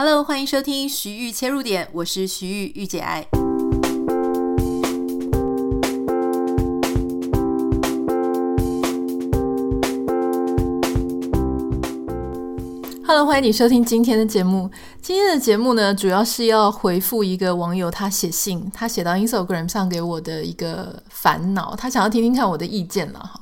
[0.00, 3.26] Hello，欢迎收听徐玉切入点，我是徐玉玉姐爱。
[13.04, 14.70] Hello，欢迎你收听今天的节目。
[15.02, 23.40] 今天的节目呢，主要是要回复一个网友他写信，他写到 Instagram 上给我的一个烦恼，他想要听听看我的意见了哈。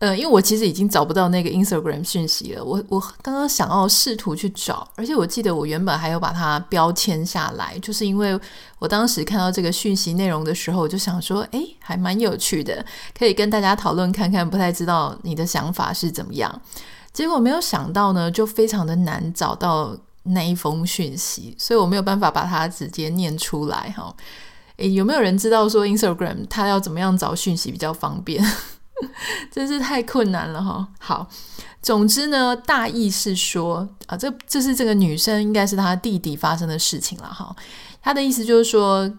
[0.00, 8.38] 呃，因为我其实已经找不到那个 Instagram 讯息了，我我刚刚想要试图去找，而且我记得我原本还有把它标签下来，就是因为
[8.78, 12.82] 我当时看到这个讯息内容的时候，我就想说，诶，还蛮有趣的，
[13.16, 16.62] 可以跟大家讨论看看，不太知道你的想法是怎么样。
[17.12, 24.16] 结果没有想到呢，就非常的难找到那一封讯息，所以我没有办法把它直接念出来哈。
[24.78, 28.42] 诶，有没有人知道说 Instagram 它要怎么样找讯息比较方便？
[29.50, 30.86] 真是太困难了哈！
[30.98, 31.28] 好，
[31.82, 37.54] 总之呢，大意是说啊，这这是这个女生应该是她弟弟发生的事情了哈。
[38.02, 39.10] 她的意思就是说，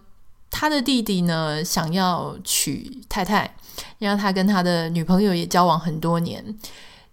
[0.50, 3.54] 她的弟弟呢想要娶太太，
[3.98, 6.44] 因为他跟他的女朋友也交往很多年，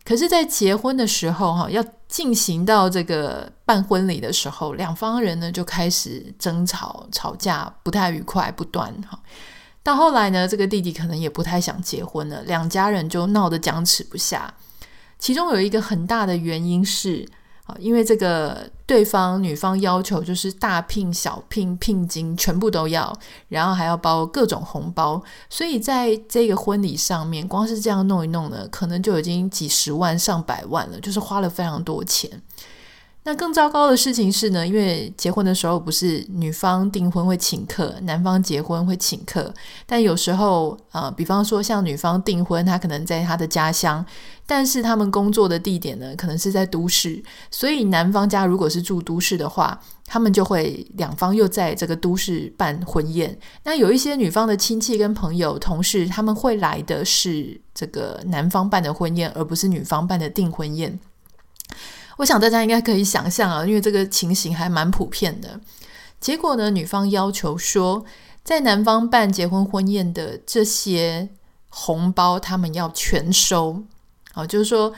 [0.06, 9.20] 可是，在结婚的时候哈，要进行到这个办婚礼的时候，两方人呢就开始争吵、吵架，不太愉快，不断哈。
[9.82, 14.54] 到后来呢，这个弟弟可能也不太想结婚了，两家人就闹得僵持不下。
[15.18, 17.28] 其中有一个很大的原因是，
[17.66, 32.30] 啊，因为这个对方女方要求就是大聘小聘聘金全部都要，然后还要包各种红包，所以在这个婚礼上面，光是这样弄一弄呢，可能就已经几十万上百万了，就是花了非常多钱。
[33.30, 39.54] 那更糟糕的事情是呢，因为结婚的时候不是女方订婚会请客，男方结婚会请客，
[39.86, 44.04] 但有时候呃，比方说像女方订婚，她可能在她的家乡，
[44.48, 53.38] 但是他们工作的地点呢，可能是在都市，所以男方家如果是住都市的话，他们就会两方又在这个都市办婚宴。
[53.64, 61.00] 那有一些女方的亲戚跟朋友、同事，他们会来的是这个男方办的婚宴，而不是女方办的订婚宴。
[62.20, 65.58] 我想大家应该可以想象啊，因为这个情形还蛮普遍的。
[66.20, 68.04] 结果呢，女方要求说，
[68.44, 71.30] 在男方办结婚婚宴的这些
[71.70, 73.82] 红包，他们要全收。
[74.34, 74.94] 好，就是说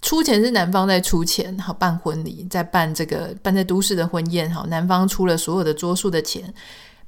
[0.00, 6.54] 出钱是男方在出钱，好，办婚礼，在办这个办在都市的婚宴，好，男方出了所有的桌数的钱。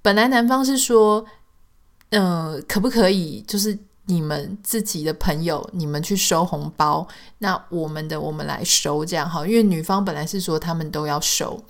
[0.02, 1.24] 本来男方是说，
[2.10, 3.78] 嗯、可不可以就是。
[4.06, 7.06] 你们自己的朋友，你们去收红包，
[7.38, 9.46] 那我们的我们来收，这样好。
[9.46, 11.62] 因为女方本来是说他们都要收，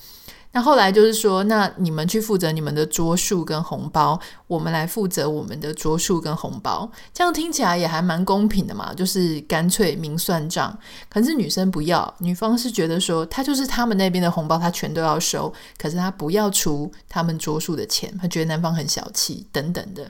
[0.52, 10.76] 那后来就是说，那你们去负责你们的桌数跟红包，我们来负责我们的桌数跟红包，这样听起来也还蛮公平的嘛，就是干脆明算账。
[11.08, 20.08] 可是女生不要，女方是觉得说，她就是他们那边的红包，她全都要收，可是她不要出他们桌数的钱，她觉得男方很小气等等的。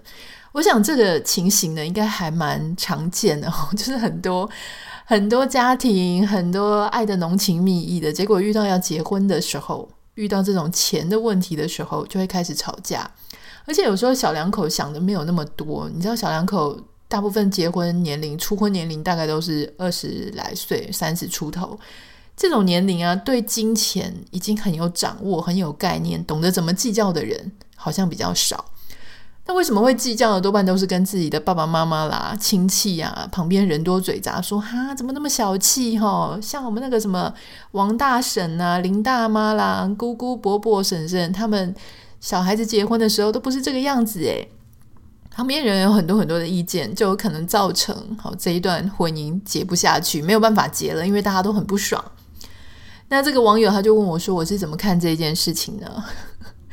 [0.55, 4.49] 我想这个情形呢，应该还蛮常见的哦， 就是很多
[5.05, 13.11] 很多家庭，很多爱的浓情蜜意的，结果遇到要结婚的时候，遇到这种钱的问题的时候，就会开始吵架。
[13.65, 16.79] 而且有时候小两口想的没有那么多，你知道，小两口
[17.09, 21.77] 大部分结婚年龄、初婚年龄大概都是二十来岁、三十出头，
[22.37, 28.65] 这种年龄啊，对金钱已经很有掌握、很有概念、懂得怎么计较的人，好像比较少。
[29.47, 30.41] 那为什么会计较的？
[30.41, 36.39] 多半都是跟自己的爸爸妈妈啦、亲戚啊，旁边人多嘴杂，说哈怎么那么小气哈？
[36.41, 37.33] 像我们那个什么
[37.73, 41.75] 王大婶啊、林大妈啦、姑姑、伯伯、婶婶，他们
[42.21, 44.49] 小孩子结婚的时候都不是这个样子诶。
[45.31, 52.03] 旁边人有很多很多的意见，就有可能造成好这一段婚姻结不下去，没有办法结了，因为大家都很不爽。
[53.09, 56.03] 那这个网友他就问我说：“我是怎么看这件事情呢？”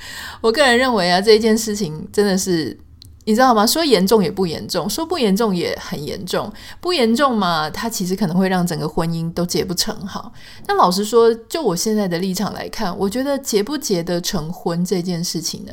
[0.42, 2.78] 我个人认为啊，这件事情真的是，
[3.26, 3.66] 你知道吗？
[3.66, 6.52] 说严重也不严重，说不严重也很严重。
[6.80, 9.96] 不严重嘛，它其实可能会让整个婚姻都结不成。
[10.08, 10.32] 好，
[10.68, 15.72] 那老实说，就我现在的立场来看，我觉得结不结得成婚这件事情呢，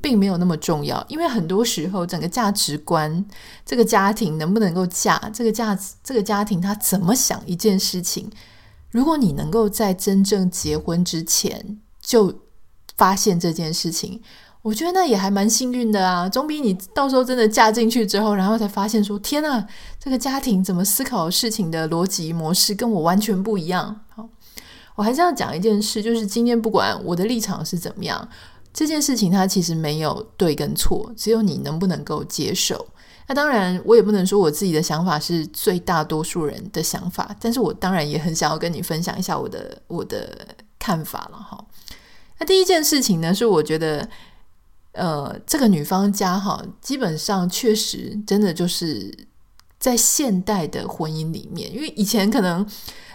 [0.00, 1.04] 并没有那么重要。
[1.08, 3.24] 因为很多时候，整个价值观，
[3.66, 8.30] 这个家庭能不能够嫁，这个价值，这个家庭他怎么想一件事情，
[8.90, 12.32] 如果你能够在真正结婚之前就
[12.96, 14.20] 发现这件事情，
[14.62, 19.66] 我觉得那也还蛮幸运的啊，总比你到时候真的嫁进去之后，然后才发现说天呐，
[19.98, 24.00] 这个家庭怎么思考事情的逻辑模式跟我完全不一样。
[24.08, 24.28] 好，
[24.94, 28.28] 我还是要讲一件事，就是今天不管我的立场是怎么样，
[28.72, 32.86] 这件事情它其实没有对跟错，只有你能不能够接受。
[33.26, 40.46] 那当然，我也不能说我自己的想法是最大多数人的想法，但是我当然也很想要跟你分享一下我的我的。
[40.76, 41.64] 看法了哈。
[42.38, 44.08] 那第一件事情呢，是我觉得，
[44.92, 49.26] 呃，这个女方家哈，基本上确实真的就是
[49.78, 52.66] 在现代的婚姻里面，因为以前可能。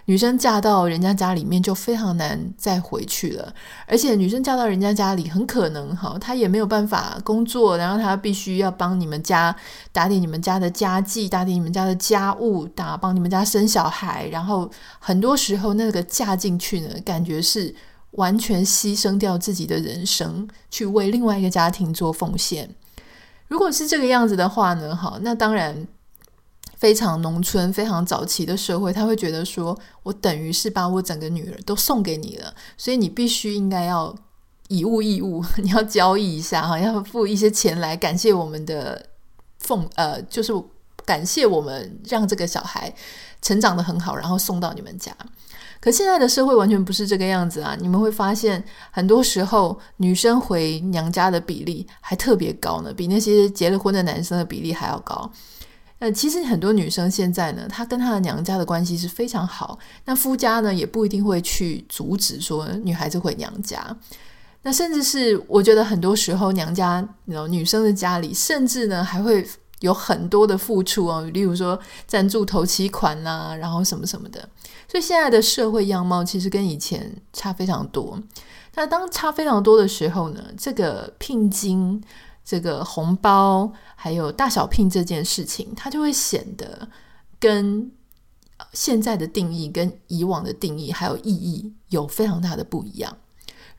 [0.06, 3.54] 女生嫁到人家家里面就非常难再回去了，
[3.86, 9.56] 而且女生嫁到人家家里，很可能哈，她也没有办法工作，然后她必须要帮你们家
[9.92, 14.68] 打点你们家的家计，打点你们家的家务，打帮你们家生小孩，然后
[14.98, 17.76] 很多时候那个嫁进去呢，感觉是
[18.12, 22.76] 完全牺牲掉自己的人生，去为另外一个家庭做奉献。
[23.48, 25.88] 如果是这个样子的话呢，哈，那当然。
[26.78, 34.16] 非常农村、非常早期的社会，他会觉得说：“我等于是把我整个女儿都送给你了，所以你必须应该要
[34.70, 39.08] 以物易物，你要交易一下哈，要付一些钱来感谢我们的
[39.58, 40.54] 奉呃，就是
[41.04, 42.96] 感谢我们让这个小孩
[43.42, 45.14] 成长得很好，然后送到你们家。
[45.80, 47.78] 可现在的社会完全不是这个样子啊！
[47.80, 55.32] 你们会发现，很多时候女生回娘家的比例还特别高呢，比那些结了婚的男生的比例还要高。”
[56.00, 59.78] 呃，其实很多女生现在呢，她跟她的娘家的关系是非常好。
[60.06, 63.96] 那夫家呢，也不一定会去阻止说女孩子回娘家。
[64.62, 67.06] 那甚至是我觉得很多时候，娘家
[67.50, 69.46] 女生的家里，甚至呢还会
[69.80, 74.48] 有很多的付出哦，例如说赞助头期款呐，然后什么什么的。
[74.88, 78.22] 所以现在的社会样貌其实跟以前差非常多。
[78.76, 82.04] 那当差非常多的时候呢，这个聘金。
[82.42, 86.90] 这个红包还有大小聘这件事情，它就会显得
[87.40, 87.92] 跟
[88.74, 93.16] 现在的定义、跟以往的定义还有意义有非常大的不一样。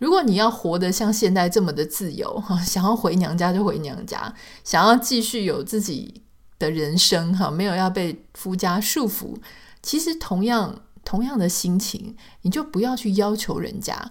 [0.00, 6.22] 如果你要活得像现代这么的自由，哈， 想要回娘家就回娘家，想要继续有自己
[6.58, 9.36] 的人生，哈，没有要被夫家束缚，
[9.80, 14.10] 其实同样同样的心情，你就不要去要求人家。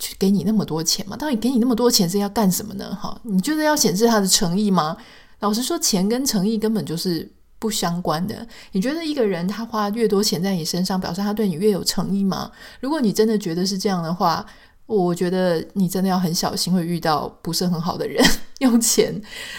[0.00, 1.16] 去给你那么多钱嘛？
[1.16, 2.94] 到底给你那么多钱是要干什么呢？
[2.94, 4.96] 哈，你觉得要显示他的诚意吗？
[5.40, 7.28] 老实说，钱跟诚意根本就是
[7.58, 8.46] 不相关的。
[8.70, 12.52] 你觉得一个人他花越多钱在你身上，表示他对你越有诚意吗？
[12.78, 14.46] 如果你真的觉得是这样的话，
[14.96, 18.24] 我觉得你真的要很小心，会遇到不是很好的人，
[18.60, 19.14] 用钱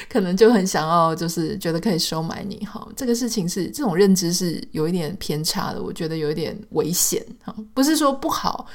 [0.09, 2.65] 可能就很想要，就是觉得可以收买你。
[2.65, 7.23] 哈，这个事情是这种认知是有一点偏差的，我觉得有一点危险。
[7.43, 8.65] 哈，不是说不好。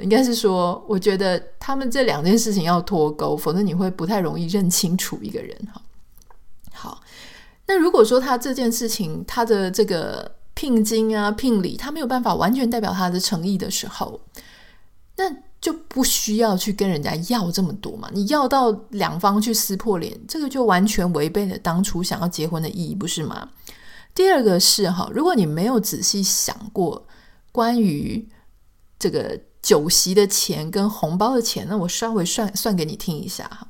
[0.00, 5.54] 应该是说，我觉得他们这两件事情要脱钩，否则你会不太容易认清楚一个人。
[5.70, 5.82] 哈，
[6.72, 7.00] 好，
[7.66, 14.18] 那如果说他这件事情，他的这个聘金啊、聘礼，他没有办法完全代表他的诚意的时候，
[15.16, 15.30] 那
[15.62, 18.10] 就不需要去跟人家要这么多嘛。
[18.12, 23.48] 你要到两方去撕破脸，这个就完全违背了当初想要结婚的意义，不是吗？
[24.14, 27.06] 第二个是哈，如果你没有仔细想过
[27.50, 28.28] 关于
[28.98, 29.40] 这个。
[29.62, 33.64] 酒席的钱跟红包的钱，那我稍微算算给你听一下哈。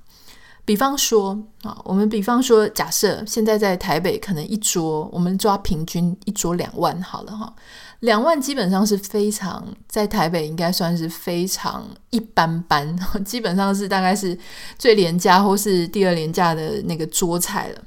[0.64, 7.54] 比方说啊，我们比方说，假设现在在台北，可能一桌我们抓平均一桌两万好了哈，
[8.02, 14.38] 两万基本上是非常在台北应该算是非常一般般， 基本上是大概是
[14.78, 17.82] 最廉价或是第二廉价的那个桌菜了。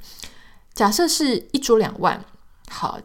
[0.74, 2.20] 假设是一桌两万，
[2.70, 3.00] 好，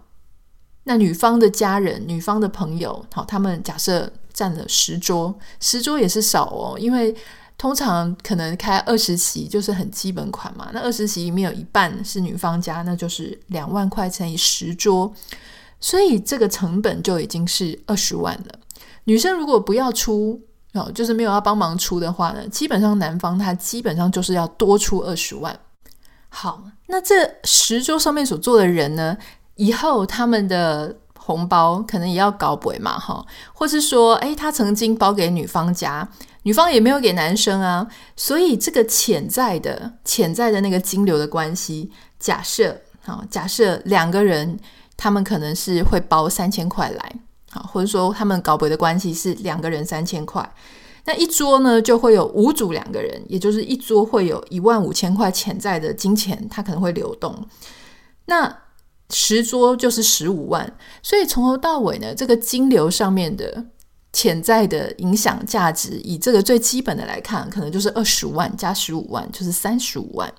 [0.84, 4.12] 那女方的家人、女方的朋友，好，他们假设。
[4.32, 7.14] 占了十桌，十桌也是少哦，因为
[7.58, 10.70] 通常可能开二十席就是很基本款嘛。
[10.72, 15.12] 那二十席里面有一半是女方家，那就是两万块乘以十桌，
[15.80, 18.54] 所以这个成本就已经是二十万了。
[19.04, 20.40] 女生如果不要出
[20.74, 25.58] 哦，就是没有要帮忙出的话呢，基本上男方他基本上就是要多出二十万。
[26.28, 29.16] 好，那这十桌上面所坐的人呢，
[29.56, 30.96] 以后他们的。
[31.22, 36.08] 红包可能也要搞鬼嘛，哈，或是说，诶，他曾经包给女方家，
[36.42, 44.58] 女方也没有给男生啊，所以这个潜在的、潜在的那个金流的关系，假设，好，假设两个人
[45.00, 47.16] 他们可能是会包三千块来，
[47.50, 50.46] 好，或者说他们搞别的关系是两个人三千块，
[51.06, 57.46] 那一桌呢就会有五组两个人，也就是一桌会有一万五千块潜在的金钱，它可能会流动，
[58.26, 58.58] 那。
[59.12, 63.64] 十桌就是十五万，所以从头到尾呢，这个金流上面的
[64.12, 70.32] 潜在的影响价值，以这个最基本的来看，可能就是二十万加十五万，就是三十五万。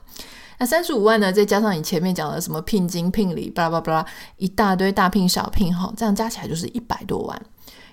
[0.62, 4.06] 那三十五万呢，再加上你前面讲的什么聘金、聘礼，巴拉巴拉，
[4.38, 7.41] 一大堆大聘小聘，哈，这样加起来就是一百多万。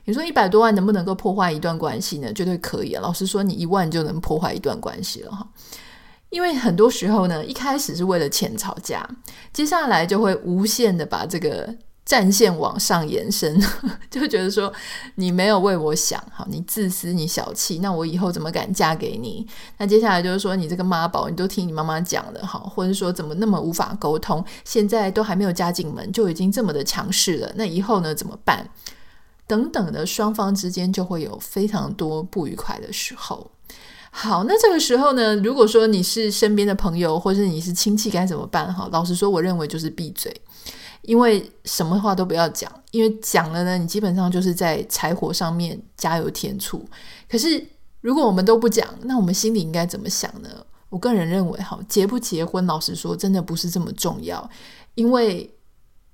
[0.05, 2.31] 你说一百多万能不能够破坏一段关系呢？
[2.35, 3.01] 绝对可以啊！
[3.01, 5.49] 老实说，你一万就能破坏一段关系了，哈。
[6.29, 9.09] 因为很多时候呢，一开始是为了钱吵架，
[9.51, 11.75] 接下来就会无限的把这个
[12.09, 13.63] 战线往上延伸，
[14.11, 14.73] 就觉得说
[15.17, 19.47] 你没有为我想，好，你自私，你小气，那我以后怎么敢嫁给你？
[19.77, 24.43] 那接下来就是说，你这个妈宝，你都听你妈妈讲的，好，或者说怎么那么无法沟通？
[24.65, 28.67] 现在都还没有嫁进门，就已经这么的强势了，那以后呢怎么办？
[29.47, 33.51] 等等的，双方之间就会有非常多不愉快的时候。
[34.11, 38.73] 好，那这个时候呢，如果说你是身边的朋友，或者你是亲戚，该怎么办？
[38.73, 40.35] 哈，老实说，我认为就是闭嘴。
[41.09, 46.87] 因为什么话都不要讲，因为讲了呢，你基本上就是在柴火上面加油添醋。
[47.27, 47.67] 可是
[48.03, 50.51] 如果我们都不讲，那我们心里应该怎么想呢？
[50.91, 54.51] 我个人认为，哈，结不结婚，老实说，真的不是这么重要，
[54.95, 55.51] 因为。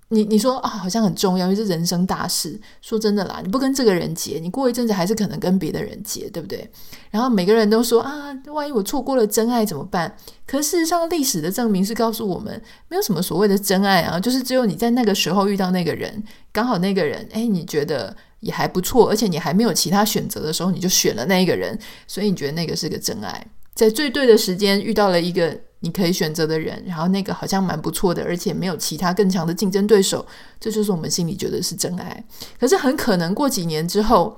[0.08, 2.60] 你你说啊，好像很重要，因为是人生大事。
[2.80, 6.70] 说真的啦，你不跟这个人结，你过一阵子还是可能跟别的人结，对不对？
[7.10, 10.14] 然后每个人都说啊，万一我错过了真爱怎么办？
[10.46, 25.58] 可事实上，历史的证明是告诉我们，没有什么所谓的真爱啊，就是只有你在那个时候遇到那个人，刚好那个人，诶，你觉得也还不错，而且你还没有其他选择的时候，你就选了那一个人，所以你觉得那个是个真爱，在最对的时间遇到了一个。
[25.84, 30.24] 你可以选择的人，然后那个好像蛮不错的，而且没有其他更强的竞争对手，
[30.58, 32.24] 这就是我们心里觉得是真爱。
[32.58, 34.34] 可是很可能过几年之后，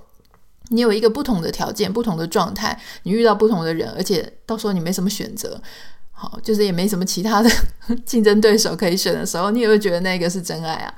[0.71, 5.63] 你有一个不同的条件、不同的状态，你遇到不同的人，而且到时候你没什么选择，
[6.11, 7.49] 好，就是也没什么其他的
[8.05, 10.93] 竞争对手可以选的时候，你也会觉得那个是真爱啊。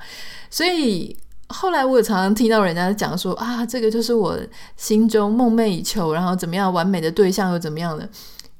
[0.49, 1.15] 所以
[1.49, 4.35] 后来我也常常听到人家讲说啊，这个就是我
[4.75, 8.09] 心中梦寐以求，然后怎么样完美的对象又怎么样的，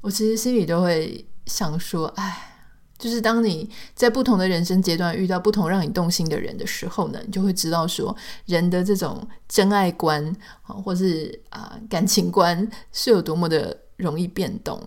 [0.01, 1.25] 我其实心里都会。
[1.46, 2.65] 想说，哎，
[2.98, 8.15] 就是当你在不同的人生阶段遇到不同让你动心的人的时候呢，你就会知道说，
[8.46, 10.25] 人的这种真爱观
[10.63, 14.79] 啊，或是啊感情观是有多么的容易变动。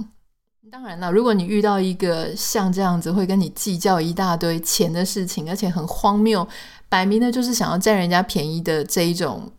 [0.70, 6.48] 当然了，如果你遇到一个像这样子会跟你计较一大堆钱的事情，而且很荒谬，
[6.88, 9.52] 摆明的就是想要占人家便宜的这一种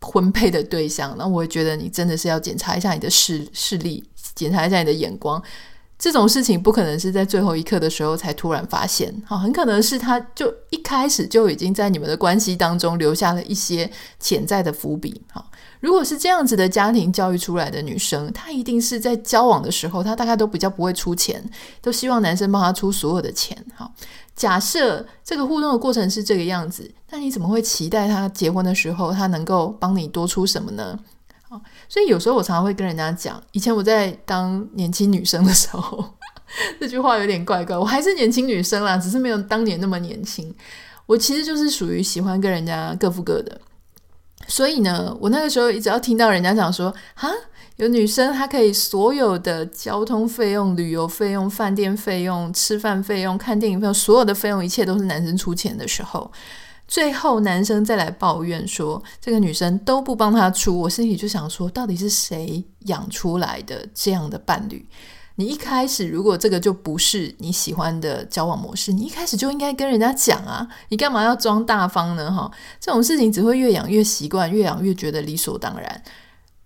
[0.00, 4.02] 婚配的对象，那我觉得你真的是要检查一下你的视视力，
[4.34, 5.40] 检查一下你的眼光。
[6.02, 21.40] 这种事情不可能是在最后一刻的时候才突然发现，好，很可能是他就一开始就已经在你们的关系当中留下了一些潜在的伏笔，好，如果是这样子的家庭教育出来的女生，她一定是在交往的时候，她大概都比较不会出钱，
[21.80, 23.94] 都希望男生帮她出所有的钱，好，
[24.34, 30.98] 假设这个互动的过程是这个样子，那你怎么会期待她结婚的时候，她能够帮你多出什么呢？
[31.88, 36.04] 所以有时候我常常会跟人家讲，以前我在当年轻女生的时候，
[36.80, 37.76] 这句话有点怪怪。
[37.76, 40.54] 我还是年轻女生啦，只是没有当年那么年轻。
[41.06, 43.60] 我其实就是属于喜欢跟人家各付各的。
[44.48, 47.28] 所以呢，我那个时候一直要听到人家讲说，哈，
[47.76, 56.30] 有女生她可以所有的交通费用、旅游费用、饭店费用、吃饭费用、看电影费用，所有的费用一切都是男生出钱的时候。
[56.92, 64.86] 最后，男生再来抱怨说这个女生都不帮他出，我心里就想说，到底是谁养出来的这样的伴侣？
[65.36, 72.30] 你一开始如果这个就不是你喜欢的交往模式，你一开始就应该跟人家讲啊，你干嘛要装大方呢？
[72.30, 76.02] 哈，这种事情只会越养越习惯，越养越觉得理所当然。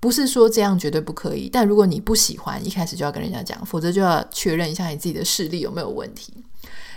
[0.00, 6.32] 不是说这样绝对不可以，但如果你不喜欢，一开始就要跟人家讲，否则就要确认一下你自己的视力有没有问题。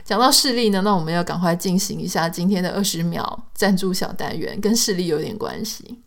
[0.10, 6.00] 讲到视力呢，那我们要赶快进行一下今天的二十秒赞助小单元，跟视力有点关系。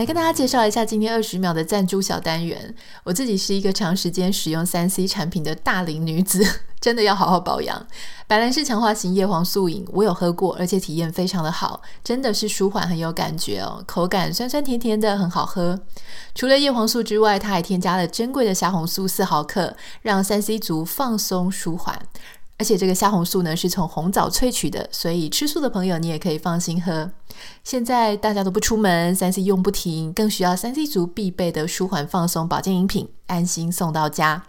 [0.00, 2.74] 来跟大家介绍一下今天二十秒的赞助小单元。
[3.04, 6.42] 我自己是一个长时间使用三 C 产品的大龄女子，
[6.80, 7.86] 真的要好好保养。
[8.26, 15.78] 白兰氏强化型叶黄素饮，我有喝过，而且体验非常的好，真的是舒缓很有感觉哦，口感酸酸甜甜的，很好喝。
[16.34, 22.00] 除了叶黄素之外，它还添加了珍贵的虾红素四毫克，让三 C 族放松舒缓。
[22.60, 27.10] 而且这个虾红素呢，是从红枣萃取的，所以吃素的朋友你也可以放心喝。
[27.64, 34.42] 现在大家都不出门，三 C 用不停，更需要三 C 族必备的舒缓放松保健饮品，安心送到家。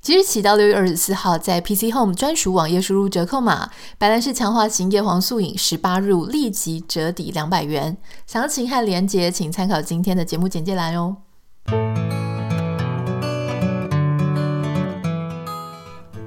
[0.00, 7.96] 即日起到六月二十四号，在 PC Home 专属网页输入折扣码“白兰氏强化型叶黄素饮十八入”，立即折抵两百元。
[8.26, 11.18] 详情和连结请参考今天的节目简介栏哦。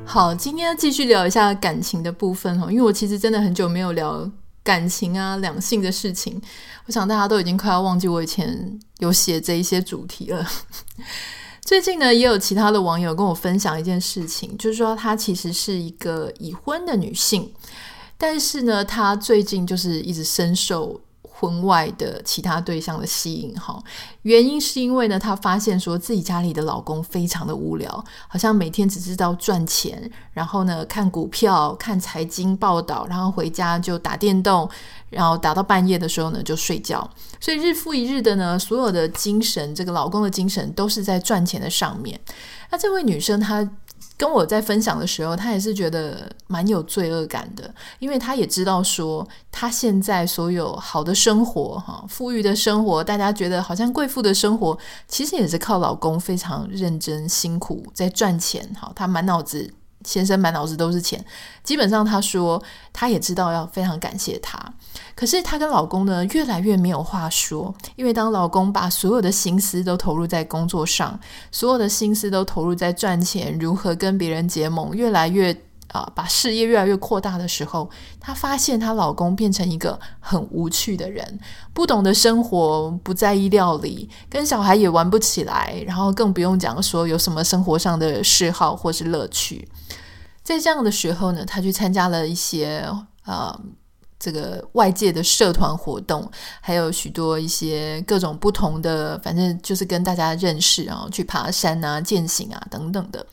[0.10, 4.28] 好，今天继续聊一下感情的部分哈，因为我其实真的很久没有聊
[4.64, 6.42] 感情啊、两性的事情，
[6.86, 10.48] 我想大家都已经快要忘记我以前有写这一些主题了。
[11.62, 17.52] 最近呢，也有其他的网友跟我分享一件事情，就是说她其实是一个已婚的女性，
[18.18, 21.02] 但是呢，她最近就是一直深受
[21.40, 23.80] 婚外的其他对象的吸引哈，
[24.24, 34.68] 原因是因为呢，她发现说自己家里的老公非常的无聊，好像每天只知道赚钱，然后呢看股票、看财经报道，然后回家就打电动，
[35.12, 37.08] 然后打到半夜的时候呢就睡觉，
[37.40, 42.20] 所以日复一日的呢，所有的精神，这个老公的精神都是在赚钱的上面。
[42.72, 43.70] 那这位女生她。
[44.18, 59.74] 跟我在分享的时候，他也是觉得蛮有罪恶感的，因为他也知道说，他现在所有好的生活，哈，富裕的生活，大家觉得好像贵妇的生活，其实也是靠老公非常认真辛苦在赚钱，哈，他满脑子。
[60.06, 61.22] 先生满脑子都是钱，
[61.64, 62.62] 基本上他说
[62.94, 64.58] 他也知道要非常感谢他，
[65.16, 71.20] 可是她跟老公呢越来越没有话说，因为当老公把所有的心思都投入在工作上，
[71.52, 75.56] 所有的心思都投入在赚钱，如何跟别人结盟，越来越。
[75.94, 77.90] 啊，把事业越来越扩大的时候，
[78.20, 81.40] 她发现她老公变成一个很无趣的人，
[81.74, 89.66] 不懂得生活，不在意料理，跟小孩也玩不起来，然后更不用讲说有什么生活上的嗜好或是乐趣。
[90.44, 92.86] 在这样的时候呢，她去参加了一些
[93.26, 93.58] 呃
[94.20, 96.30] 这个外界的社团活动，
[96.62, 103.26] 还有许多一些各种不同的，反正就是跟大家认识，然后去爬山啊、健行啊等等的。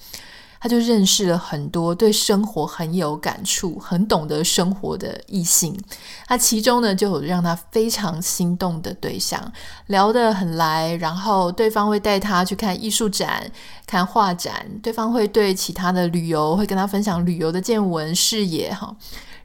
[0.61, 5.79] 他就认识了很多对生活很有感触、很懂得生活的异性。
[6.27, 9.53] 他其中呢，就有让他非常心动的对象，
[9.89, 10.95] 聊得很来。
[10.95, 13.47] 然后对方会带他去看艺术展、
[13.87, 18.97] 看画展，对方会对其他的旅游会跟他分享旅游的见闻、视野哈。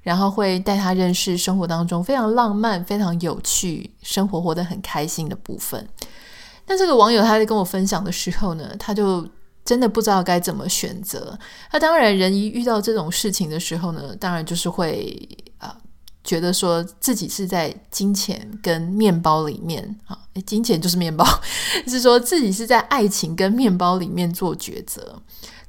[0.02, 5.88] 然后会带他认识生活当中非常浪漫、非常有趣、生活活得很开心的部分。
[6.68, 9.28] 那这个网友他在跟我分享的时候呢，他就。
[9.66, 11.38] 真的不知道该怎么选择。
[11.72, 15.16] 那当然，人一遇到这种事情的时候呢，当然就是会
[15.60, 15.78] 啊、
[16.24, 21.26] 觉得说自己是在金钱跟面包里面啊，金钱就是面包，
[21.88, 25.22] 是说自己是在爱情跟面包里面做抉择。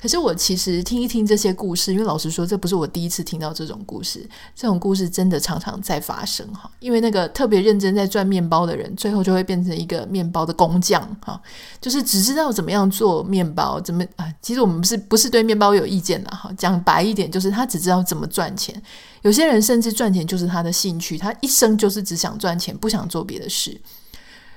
[0.02, 4.26] 可是我其实听一听这些故事，因为老实说，这不是我第一次听到这种故事。
[4.56, 6.70] 这种故事真的常常在发生哈。
[6.78, 11.38] 因为那个特别认真在赚面包的人，最后就会变成一个面包的工匠哈，
[11.82, 14.26] 就是只知道怎么样做面包，怎么啊？
[14.40, 16.50] 其实我们不是不是对面包有意见的哈。
[16.56, 18.82] 讲白一点，就是他只知道怎么赚钱。
[19.20, 23.78] 有些人甚至赚钱就是他的兴趣，他一生就是只想赚钱，不想做别的事。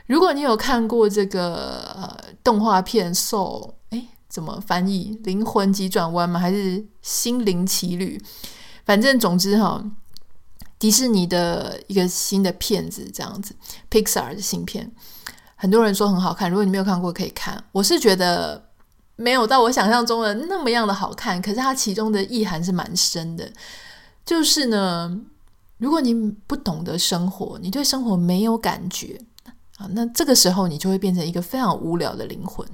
[0.06, 3.70] 如果你有看过这个呃动画片《Soul》。
[3.89, 5.20] 哎怎么翻译？
[5.26, 6.39] 灵魂急转弯吗？
[6.39, 8.20] 还是心灵奇旅？
[8.84, 9.84] 反正总之哈，
[10.80, 13.56] 迪士尼的一个新的片子这样子
[13.92, 14.92] ，Pixar 的新片，
[15.56, 16.50] 很多人说很好看。
[16.50, 17.63] 如果你没有看过，可以看。
[17.72, 18.70] 我是觉得
[19.18, 23.48] 没有到我想象中的那么样的好看，可是它其中的意涵是蛮深的。
[24.26, 25.16] 就是呢，
[25.78, 26.12] 如果你
[26.48, 29.22] 不懂得生活，你对生活没有感觉
[29.91, 32.67] 那这个时候你就会变成一个非常无聊的灵魂。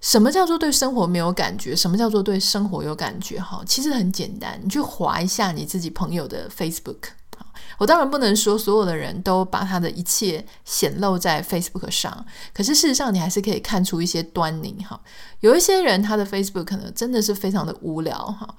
[0.00, 1.74] 什么叫做对生活没有感觉？
[1.74, 3.40] 什么叫做对生活有感觉？
[3.40, 7.10] 哈，其实很简单，你去划一下你自己朋友的 Facebook。
[7.78, 14.84] 我当然不能说所有的人都把他的一切显露在 Facebook 上，可是事实上你还是可以看出一些端倪。
[14.88, 15.00] 哈，
[15.40, 18.16] 有一些人他的 Facebook 可能真的是非常的无聊。
[18.18, 18.54] 哈。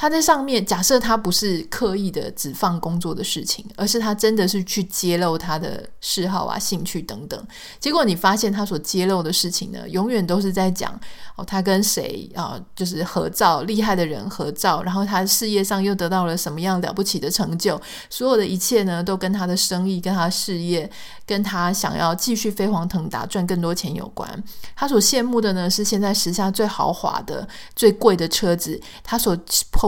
[0.00, 7.46] 他在上面，假设他不是刻意的只放工作的事情，而是他真的是去揭露他的嗜好啊、兴趣等等。
[7.80, 10.88] 结果你发现他所揭露的事情呢，永远都是在讲
[11.34, 20.88] 哦，他跟谁啊，就是合照，厉害的人合照，然后他事业上又得到了什么样了不起的成就，所有的一切呢，都跟他的生意、跟他的事业、
[21.26, 24.44] 跟他想要继续飞黄腾达、赚更多钱有关。
[24.76, 29.36] 他所羡慕的呢，是现在时下最豪华的、最贵的车子，他所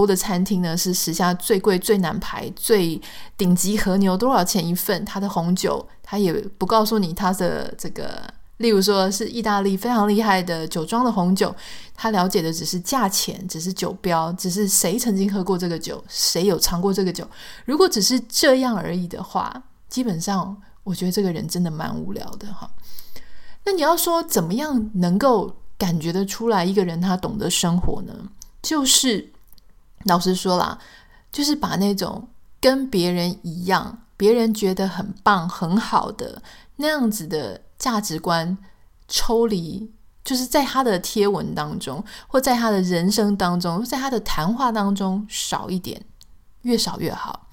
[0.06, 3.00] 的餐厅呢，是时下最贵、最难排、最
[3.36, 5.04] 顶级和牛，多少钱一份？
[5.04, 8.22] 他的红酒，他也不告诉你他的这个，
[8.58, 11.54] 例如说是意大利非常厉害的酒庄的红酒，
[11.94, 17.26] 他了解的只是价钱，只是酒标，只是谁曾经喝过这个酒，谁有尝过这个酒。
[17.64, 22.70] 如果只是这样而已的话，基本上我觉得这个人真的蛮无聊的哈。
[23.64, 28.14] 那你要说怎么样能够感觉得出来一个人他懂得生活呢？
[28.62, 29.32] 就是。
[30.04, 30.78] 老实说啦，
[31.30, 32.28] 就是把那种
[32.60, 36.42] 跟别人一样，别人觉得很棒、很好的
[36.76, 38.56] 那样子的价值观
[39.06, 39.92] 抽离，
[40.24, 46.02] 就是在他的贴文当中，或在他的人生当中，在他的谈话当中少一点，
[46.62, 47.48] 越少越好。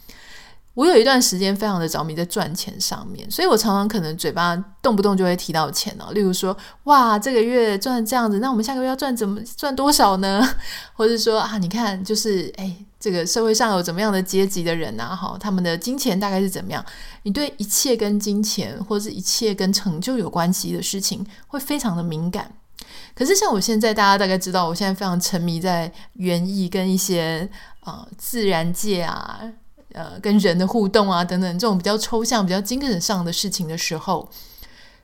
[0.78, 6.12] 我有一段时间非常的着迷在赚钱上面，所以我常常可能嘴巴动不动就会提到钱哦。
[6.14, 10.48] 例如说，哇，这个月赚这样子，那我们下个月要赚怎么赚多少呢？
[10.94, 16.86] 或者说啊，你看，就是哎，这个社会上有怎么样的阶级的人啊，哈，他们的金钱大概是怎么样？
[17.24, 22.52] 你对一切跟金钱或者是一切跟成就有关系的事情，会非常的敏感。
[23.16, 29.42] 可是像我现在，大家大概知道，我现在非常沉迷在园艺跟一些啊、呃、自然界啊。
[29.98, 34.30] 呃，跟人的互动啊，等等，这种比较抽象、比较精神上的事情的时候，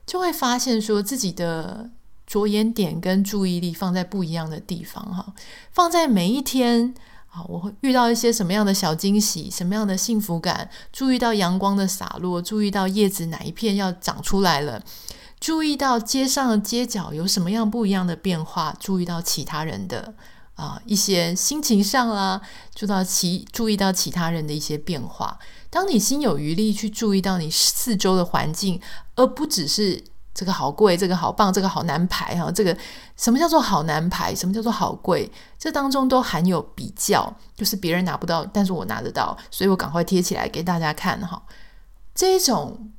[0.06, 1.90] 就会发现说自己的
[2.24, 5.34] 着眼点跟注意力放在不一样的地方哈，
[5.72, 6.94] 放在每一天
[7.30, 14.80] 啊，我会遇到一些什么样的小惊喜，什么样的幸福感，注意到阳光的洒落，注意到叶子哪一片要长出来了，
[15.40, 20.14] 注意到街上的街角有什么样不一样的变化，注意到其他人的。
[20.54, 22.40] 啊，一些心情上啦，
[22.74, 25.38] 注到其注意到其他人的一些变化。
[25.68, 28.80] 当你心有余力去注意到你四周的环境，
[29.16, 32.48] 而不只是这个好贵，这个好棒，这个好难排哈。
[32.52, 32.76] 这个
[33.16, 34.32] 什么叫做好难排？
[34.32, 35.28] 什么叫做好贵？
[35.58, 41.42] 这当中都含有比较，就是别人拿不到，但是我拿得到，所以我赶快贴起来给大家看哈。
[42.14, 42.92] 这种，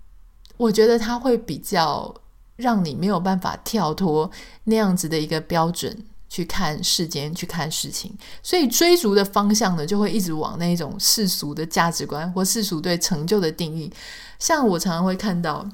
[0.57, 2.13] 我觉得它会比较
[2.57, 4.29] 让你没有办法跳脱
[4.65, 6.05] 那样子的一个标准。
[6.35, 13.89] 去看世间，去看事情，所以追逐的方向呢，就会一直往那种世俗的价值观或世俗对成就的定义。
[14.37, 15.65] 像我常常会看到，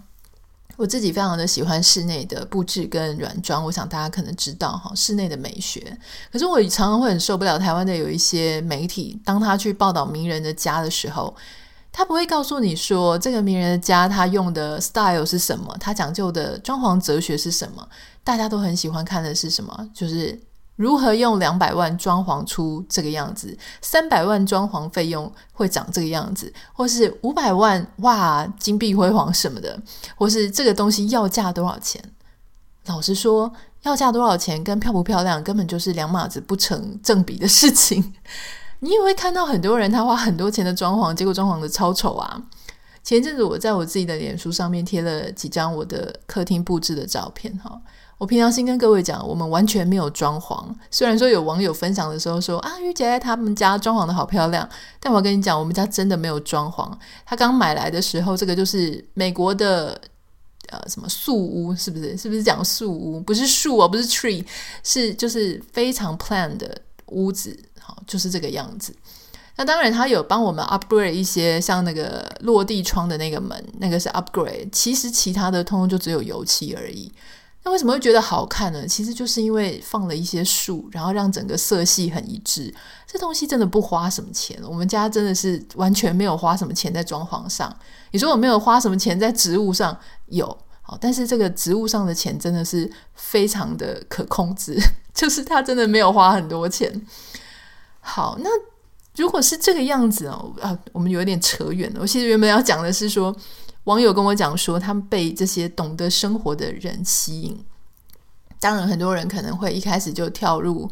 [0.77, 5.97] 我自己非常的喜欢室内的布置跟软装，我想大家可能知道哈，室内的美学。
[6.31, 11.35] 可是我常常会很受不了台湾的有一些媒体，当他去报道名人的家的时候，
[11.91, 17.89] 他不会告诉你说这个名人的家他用的 style 是什么，他讲究的装潢哲学是什么。
[18.23, 19.89] 大家都很喜欢看的是什么？
[19.91, 20.39] 就是。
[20.81, 23.55] 如何用两百万装潢出这个样子？
[23.81, 29.79] 三百万装潢费用会长这个样子，或是五百万哇，金碧辉煌什么的，
[30.15, 32.03] 或是这个东西要价多少钱？
[32.87, 38.13] 老实说，要价多少钱跟漂不漂亮根本就是两码子不成正比的事情。
[38.79, 42.41] 你也会看到很多人他花很多钱的装潢，结果装潢的超丑啊！
[43.03, 47.79] 前阵子我在我自己的脸书上面贴了几张我的客厅布置的照片，哈。
[48.21, 50.63] 我平常心跟各位讲，我们完全没有装潢。
[50.91, 56.87] 虽然说有网友分享的时候说啊，玉姐他们家装潢的好漂亮，但我跟你讲，我们家真的没有装潢。
[57.25, 59.99] 他刚买来的时候，这个就是美国的
[60.69, 62.15] 呃什么树屋，是不是？
[62.15, 63.19] 是不是讲树屋？
[63.19, 64.45] 不是树哦，不是 tree，
[64.83, 68.95] 是就是非常 plan 的屋子，好，就是这个样子。
[69.55, 74.69] 那当然，他有帮我们 upgrade 一些，像那个落地窗的那个门，那个是 upgrade。
[74.71, 77.11] 其实其他的通通就只有油漆而已。
[77.63, 78.87] 那为什么会觉得好看呢？
[78.87, 82.73] 其实就是因为放了一些树，然后让整个色系很一致。
[83.05, 87.71] 这东西真的不花什么钱，我们家真的是完全没有花什么钱在装潢上。
[88.09, 89.95] 你说我没有花什么钱在植物上，
[90.25, 90.45] 有，
[90.81, 94.75] 好，但是这个植物上的钱真的是非常的可控制，
[95.13, 97.05] 就是他真的没有花很多钱。
[97.99, 98.49] 好，那
[99.17, 101.99] 如果是这个样子哦，啊，我们有点扯远了。
[102.01, 103.35] 我其实原本要讲的是说。
[103.85, 107.65] 网友跟我讲说，他们被这些懂得生活的人吸引。
[108.59, 110.87] 当然，很多人可能会一开始就跳入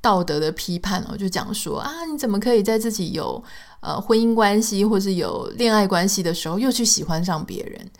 [0.00, 3.42] 道德的批判哦，就讲说啊，你怎么可以在自己有
[3.80, 7.90] 呃婚姻关系或是有恋爱关系的时候，又去喜欢上别人？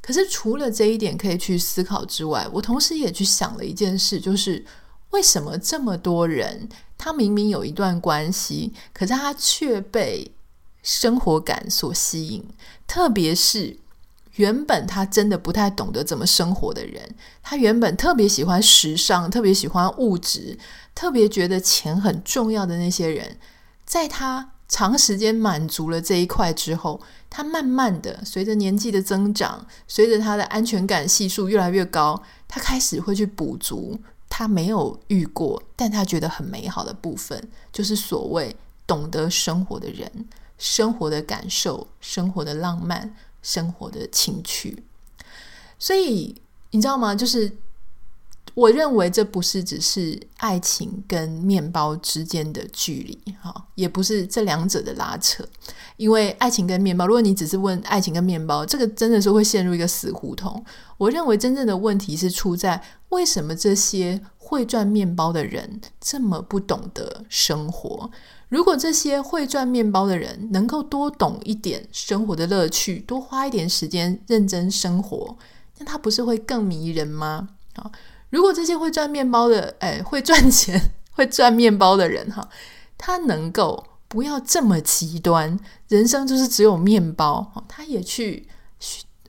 [0.00, 4.64] 可是除了这一点可以去思考之外，我同时也去想了一件事，就是
[5.10, 10.30] 为什么这么多人，他明明有一段关系，可是他却被
[10.84, 12.46] 生活感所吸引，
[12.86, 13.76] 特别是。
[14.38, 20.56] 原本他真的不太懂得怎么生活的人，他原本特别喜欢时尚，特别喜欢物质，
[20.94, 23.36] 特别觉得钱很重要的那些人，
[23.84, 33.98] 在他长时间满足了这一块之后，他慢慢的随着年纪的增长，随着他的安全感系数越来越高，他开始会去补足
[34.28, 38.54] 他没有遇过，但他觉得很美好的部分，就是所谓
[38.86, 43.16] 懂得生活的人，生活的感受，生活的浪漫。
[43.48, 44.84] 生活的情趣，
[45.78, 46.34] 所以
[46.70, 47.14] 你知道吗？
[47.14, 47.50] 就是
[48.52, 55.42] 我认为这不是只是爱情跟面包之间的距离，哈，也不是这两者的拉扯。
[55.96, 60.62] 因为爱情跟面包，如果你只是问爱情跟面包，这个真的是会陷入一个死胡同。
[60.98, 68.10] 我认为真正的问题是出在为什么这些会赚面包的人这么不懂得生活。
[68.48, 75.36] 如果这些会赚面包的人能够多懂一点生活的乐趣，多花一点时间认真生活，
[75.78, 77.50] 那他不是会更迷人吗？
[77.74, 77.90] 啊，
[78.30, 80.80] 如果这些会赚面包的，哎，会赚钱、
[81.12, 82.48] 会赚面包的人，哈，
[82.96, 85.58] 他能够不要这么极端，
[85.88, 87.52] 人生就是只有面包。
[87.68, 88.48] 他也去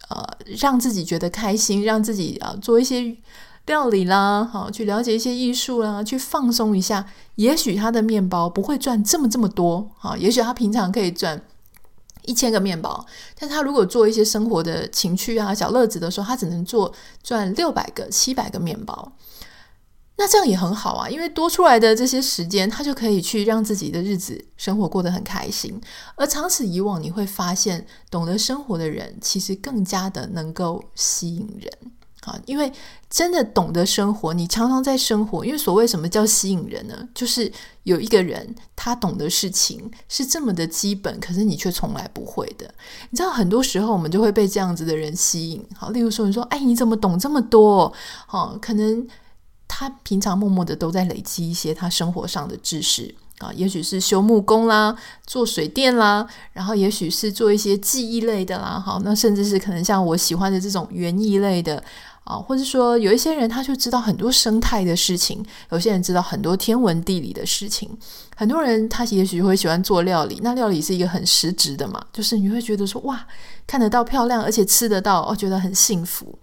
[0.08, 0.26] 呃
[0.62, 3.16] 让自己觉得开心，让自己啊、做一些
[3.70, 7.06] 料理啦，好去了解一些艺术啦，去放松一下。
[7.36, 11.42] 也许他的面包不会赚这么这么多啊，也许他平常可以赚。
[12.24, 13.06] 一千个面包，
[13.40, 19.14] 但他如果做一些生活的情趣啊、小乐子的时候，他只能做赚六百个、七百个面包。
[20.18, 25.82] 那这样也很好啊，因为多出来的这些时间，他就可以去让自己的日子生活过得很开心。
[26.16, 31.72] 而长此以往，你会发现，懂得生活的人其实更加的能够吸引人。
[32.26, 32.72] 啊，因为
[33.10, 35.46] 真的懂得生活，你常常在生活。
[35.46, 37.08] 因为所谓什么叫吸引人呢？
[37.16, 37.52] 就是
[37.84, 42.70] 有一个人他懂得事情是这么的基本，可是你却从来不会的。
[43.10, 45.66] 你知道，很多时候我们就会被这样子的人吸引。
[45.76, 47.92] 好，例如说，你说，哎，你怎么懂这么多？
[48.28, 49.08] 好，可能
[49.68, 58.82] 他平常默默的都在累积一些他生活上的知识啊，也许是修木工啦，做水电啦，然后也许是做一些技艺类的啦。
[58.86, 61.84] 好，那甚至是可能像我喜欢的这种园艺类的。
[62.26, 67.90] 啊，或者说有一些人他就知道很多生态的事情，有些人知道很多天文地理的事情，
[68.36, 73.26] 很多人他也许会喜欢做料理，那料理是一个很实质的嘛，就是你会觉得说哇，
[73.66, 76.38] 看得到漂亮，而且吃得到，哦，觉得很幸福。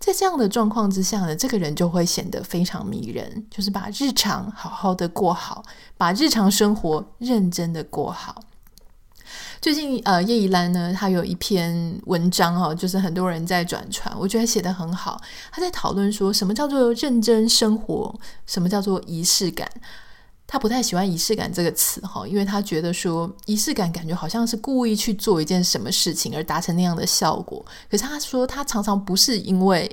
[0.00, 5.62] 在这样的状况之下呢，这个人就会显得非常迷人，就是把日常好好的过好，
[5.98, 8.42] 把日常生活认真的过好。
[9.60, 15.20] 最近呃，叶怡兰呢，她有一篇文章、哦，就是很多人在转传，我觉得写得很好。
[15.52, 19.68] 她在讨论说什么叫做认真生活，什么叫做仪式感。
[20.52, 27.64] 他不太喜欢仪式感这个词哈，因为他觉得说仪式感感觉好像是故意去做一件什么事情而达成那样的效果。
[27.88, 29.88] 可是他说，他常常不是因为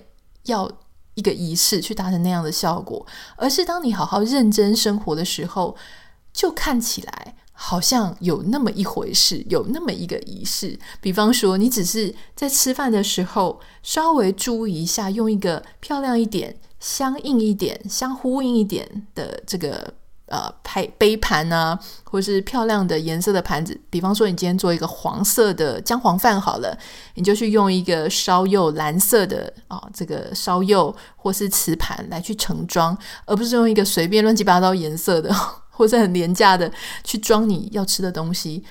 [0.46, 0.68] 要
[1.14, 5.78] 一个仪式去达成那样的效果，而是当你好好认真生活的时候，
[6.34, 7.36] 就看起来。
[7.60, 10.78] 好像有那么一回事，有那么一个仪式。
[11.02, 19.92] 比方说，你只是在吃饭的时候稍微注意一下，用一个漂亮一点、相应一点、相呼应一点的这个
[20.28, 23.80] 呃杯杯盘啊，或是漂亮的颜色的盘子。
[23.90, 26.78] 比方说，你今天做一个黄色的姜黄饭好了，
[27.16, 35.36] 你就去用一个烧釉蓝色的啊、这个烧釉或是瓷盘来去盛装，而不是用一个随便乱七八糟颜色的。
[35.78, 36.72] 或者很廉价的
[37.04, 38.64] 去装你要吃的东西，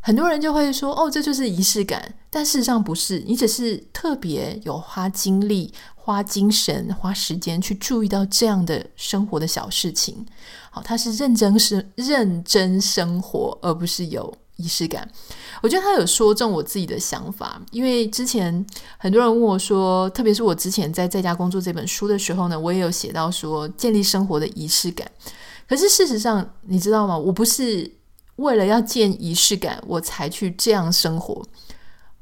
[0.00, 10.24] 很多人就会说：“哦，这就是仪式感。”但事实上不是，你只是特别有花精力、花精神、花时间去注意到这样的生活的小事情。
[10.84, 15.08] 他是认真生认真生活，而不是有仪式感。
[15.62, 18.64] 我觉得他有说中我自己的想法，因为之前
[18.98, 25.10] 很多人问我说，特别是我之前在在家工作这本书的时候呢，我也有写到说建立生活的仪式感。
[25.68, 27.18] 可是事实上，你知道吗？
[27.18, 27.90] 我不是
[28.36, 31.42] 为了要建仪式感，我才去这样生活。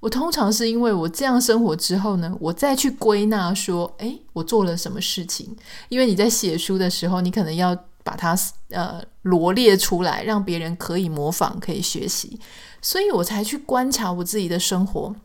[0.00, 5.54] 我通常是因为我这样生活之后呢，我再去归纳说，诶，我做了什么事情？
[5.88, 8.38] 因为你在写书的时候，你可能要把它
[8.68, 12.38] 呃罗列出来，让别人可以模仿、可以学习，
[12.80, 15.16] 所以我才去观察我自己的生活，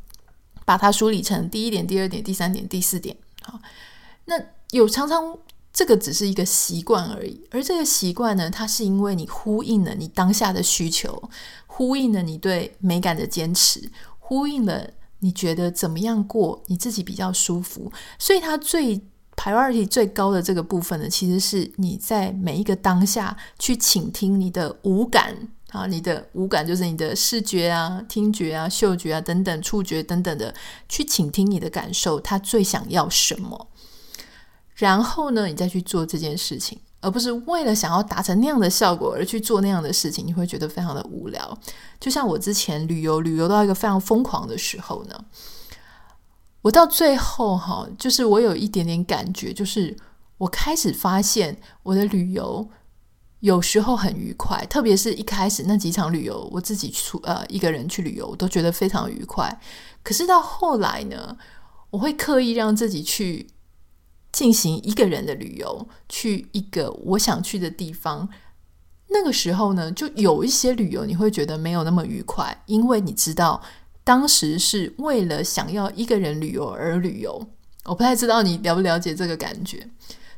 [0.65, 3.15] 把它梳理成第一点、第二点、第三点、第四点。
[3.43, 3.59] 好，
[4.25, 5.37] 那有常常。
[5.71, 11.29] 这个只是一个习惯而已，而这个习惯呢，它是因为你呼应了你当下的需求，
[11.67, 14.89] 呼应了你对美感的坚持，呼应了
[15.19, 18.99] 你觉得怎么样过你自己比较舒服，所以它最
[19.39, 25.33] priority 最高的这个部分呢，其实是你在每一个当下去倾听你的五感
[25.69, 30.53] 啊，你的五感就是你的视觉啊、听觉啊、嗅觉啊等等、触觉等等的，
[30.89, 33.67] 去倾听你的感受，他最想要什么。
[34.75, 41.57] 然后呢，你再去做这件事情，而不是为了想要达成那样的效果而去做那样的事情，你会觉得非常的无聊。
[41.97, 45.25] 就像我之前旅游，旅游到一个非常疯狂的时候呢，
[46.61, 49.95] 我到最后哈，就是我有一点点感觉，就是
[50.37, 52.69] 我开始发现我的旅游
[53.39, 59.61] 有时候很愉快，特别是一开始那几场旅游，我自己出呃一个人去旅游，我都觉得非常愉快。
[60.03, 61.37] 可是到后来呢，
[61.89, 63.47] 我会刻意让自己去。
[64.31, 68.29] 进行一个人的旅游，去一个我想去的地方。
[69.07, 73.59] 那个时候呢，就有一些旅游你会觉得没有那么愉快，因为你知道
[74.09, 77.47] 当时是为了想要一个人旅游而旅游。
[77.85, 79.87] 我不太知道你了不了解这个感觉，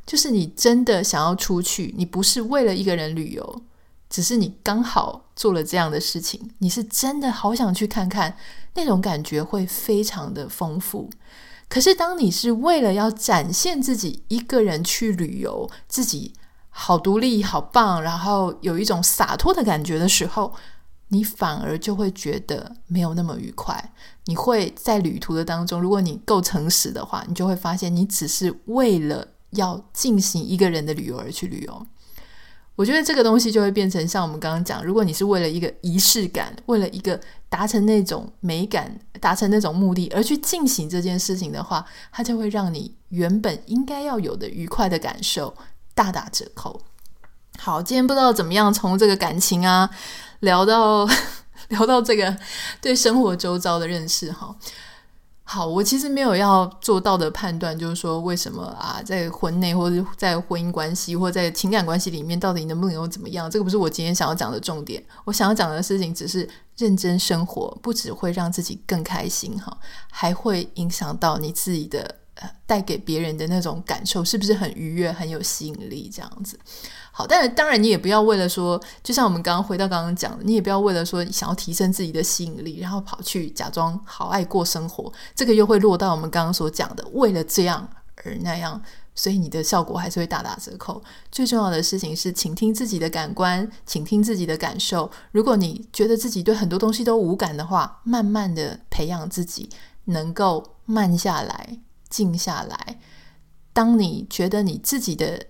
[0.05, 3.61] 就是你真的想要出去，你不是为了一个人旅游，
[4.09, 8.35] 只是你刚好做了这样的事情，你是真的好想去看看，
[8.73, 11.09] 那种感觉会非常的丰富。
[11.69, 16.33] 可是，当你是为了要展现自己一个人去旅游，自己
[16.71, 20.53] 好独立、好棒，然后有一种洒脱的感觉的时候，
[21.13, 23.93] 你反而就会觉得没有那么愉快。
[24.25, 31.85] 你会在旅途的当中，如果你够诚实的话，你就会发现你只是为了要进行一个人的旅游而去旅游。
[32.77, 37.19] 我觉得这个东西就会变成像我们刚刚讲，如果你是为了一个仪式感，为了一个
[37.49, 45.53] 达成那种美感、达成那种目的而去进行这件事情的话，它就会让你原本应该要有的愉快的感受
[45.93, 46.81] 大打折扣。
[47.59, 49.89] 好，今天不知道怎么样从这个感情啊
[50.41, 51.07] 聊到
[51.69, 52.37] 聊到这个
[52.79, 54.55] 对生活周遭的认识哈。
[55.43, 63.51] 好，我其实没有要做到的判断，就是说为什么啊，在婚内或者在婚姻关系或在情感关系里面，到底能不能有怎么样？
[63.51, 65.03] 这个不是我今天想要讲的重点。
[65.25, 69.77] 我想要讲的事情只是认真生活，不只会让自己更开心哈，
[70.09, 72.15] 还会影响到你自己的，
[72.65, 76.09] 带给别人的那种感受，是不是很愉悦、很有吸引力？
[76.13, 76.59] 这样子。
[77.11, 87.87] 好，但是当然你也不要为了说，就像我们刚刚回到刚刚讲的，你也不要为了说想要提升自己的吸引力，然后跑去假装好爱过生活，这个又会落到我们刚刚所讲的，为了这样
[88.23, 88.81] 而那样，
[89.13, 91.03] 所以你的效果还是会大打折扣。
[91.29, 95.11] 最重要的事情是倾听自己的感官，倾听自己的感受。
[95.31, 99.69] 如果你觉得自己对很多东西都无感的话，慢慢的培养自己
[100.05, 101.77] 能够慢下来、
[102.11, 102.99] 静下来。
[103.73, 105.47] 当你觉得你自己的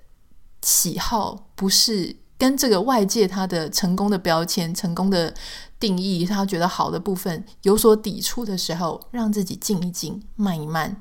[0.62, 5.34] 喜好不是跟这个外界他的成功的标签、成功的
[5.80, 10.96] 定义，他觉得好的部分有所抵触的时候，让自己静一静、慢一慢，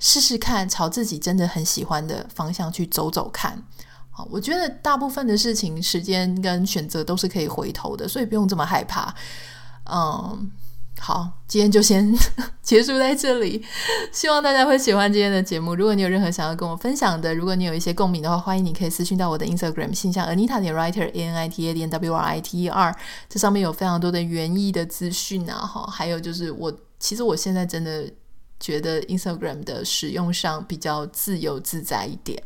[0.00, 3.62] 试试看朝自己真的很喜欢的方向去走走看。
[4.10, 9.14] 好，我觉得大部分的事情、时间跟选择都是可以回头的，所以不用这么害怕。
[9.84, 10.50] 嗯。
[10.98, 12.12] 好，今天就先
[12.62, 13.62] 结束在这里。
[14.10, 15.74] 希望大家会喜欢今天的节目。
[15.74, 22.62] 如果你有任何想要跟我分享的，如果你有一些共鸣的话，欢迎你可以私讯到我的 Instagram 信箱 Anita 点 Writer A N I T A 点 W R I T
[22.62, 22.96] E R。
[23.28, 28.10] 这上面有非常多的园艺的资讯啊，哈，还有就是我其实我现在真的
[28.58, 32.42] 觉得 Instagram 的使用上比较自由自在一点。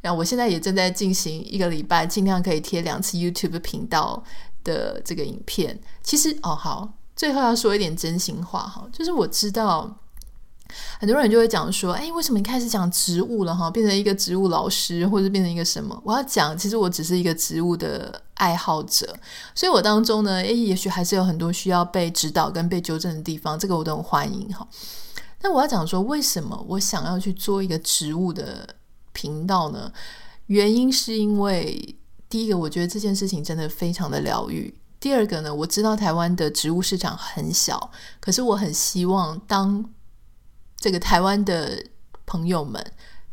[0.00, 4.24] 然后我现在也正在进行一个礼拜，尽量可以贴两次 YouTube 频道
[4.64, 5.78] 的这个影片。
[6.02, 6.94] 其实哦，好。
[7.16, 9.98] 最后要说一点真心话哈，就是我知道
[11.00, 15.98] 很多人就会讲说，哎，为什么你开始讲植物了哈，变成一个植物老师，或者变成一个什么？
[16.04, 19.16] 我要讲，其实我只是一个植物的爱好者，
[19.54, 24.68] 所以我当中呢，哎，也许还是有很多需要被指导跟被纠正的地方，这个我都很欢迎哈。
[25.40, 28.68] 那我要讲说，为什么我想要去做一个植物的
[29.12, 29.90] 频道呢？
[30.46, 31.96] 原因是因为
[32.28, 34.74] 第一个，我觉得这件事情真的非常的疗愈。
[34.98, 39.84] 第二个呢，我知道台湾的植物市场很小，可是我很希望当
[40.76, 41.84] 这个台湾的
[42.24, 42.84] 朋友们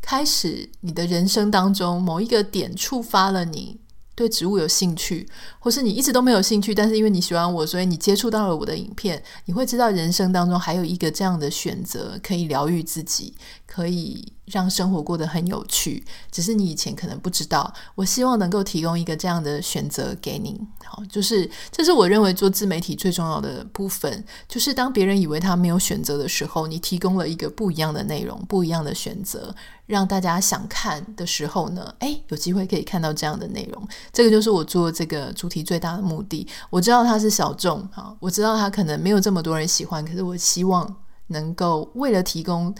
[0.01, 3.79] 开始你的人生当中某一个点触发了你
[4.13, 5.27] 对植物有兴趣，
[5.59, 13.33] 或是你一直都没有兴趣，但是因为你喜欢我，所以你接触到了我的影片，你会知道人生当中还有一个这样的选择，可以疗愈自己，
[13.65, 14.33] 可以。
[14.45, 17.73] 让生活过得很有趣，只是你以前可能不知道。
[17.95, 20.59] 我希望能够提供一个这样的选择给你。
[20.85, 33.87] 好，就是这是我认为做自媒体最重要的部分，就是当别人以为他没有选择的时候，你提供了一个不一样的内容，不一样的选择，让大家想看的时候呢，诶，有机会可以看到这样的内容。
[34.11, 36.45] 这个就是我做这个主题最大的目的。
[36.69, 40.95] 我知道它是小众，哈，我知道它可能没有这么多人喜欢，可是我希望
[41.27, 42.75] 能够为了提供。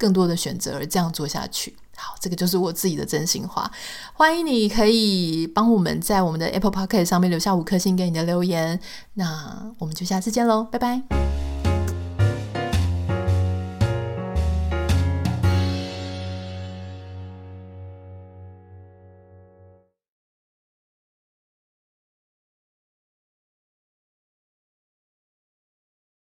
[0.00, 1.76] 更多的选择，而这样做下去。
[1.94, 3.70] 好，这个就是我自己的真心话。
[4.14, 8.80] 欢迎你可以帮我们在我们的 Apple p o c k e t 上面留下五颗星给你的留言。
[9.14, 11.49] 那我们就下次见喽，拜拜。